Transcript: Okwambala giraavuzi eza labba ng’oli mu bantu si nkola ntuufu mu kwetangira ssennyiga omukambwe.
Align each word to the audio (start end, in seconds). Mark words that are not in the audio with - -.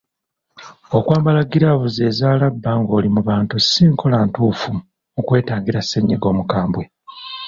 Okwambala 0.97 1.39
giraavuzi 1.51 1.99
eza 2.09 2.29
labba 2.41 2.71
ng’oli 2.79 3.09
mu 3.15 3.21
bantu 3.29 3.55
si 3.69 3.83
nkola 3.91 4.17
ntuufu 4.27 4.69
mu 5.15 5.21
kwetangira 5.27 5.79
ssennyiga 5.83 6.25
omukambwe. 6.33 6.83